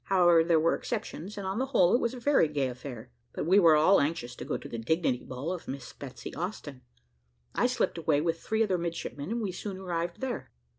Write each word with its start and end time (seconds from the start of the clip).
However, 0.05 0.43
there 0.43 0.59
were 0.59 0.73
exceptions, 0.73 1.37
and 1.37 1.45
on 1.45 1.59
the 1.59 1.67
whole 1.67 1.93
it 1.93 1.99
was 2.01 2.15
a 2.15 2.19
very 2.19 2.47
gay 2.47 2.67
affair; 2.69 3.11
but 3.33 3.45
we 3.45 3.59
were 3.59 3.75
all 3.75 4.01
anxious 4.01 4.35
to 4.37 4.43
go 4.43 4.57
to 4.57 4.67
the 4.67 4.79
dignity 4.79 5.23
ball 5.23 5.51
of 5.53 5.67
Miss 5.67 5.93
Betsy 5.93 6.33
Austin. 6.33 6.81
I 7.53 7.67
slipped 7.67 7.99
away 7.99 8.19
with 8.19 8.39
three 8.41 8.63
other 8.63 8.79
midshipmen, 8.79 9.29
and 9.29 9.41
we 9.43 9.51
soon 9.51 9.77
arrived 9.77 10.19
there. 10.19 10.49